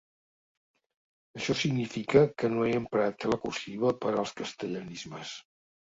[1.39, 5.37] Això significa que no he emprat la cursiva per als castellanismes.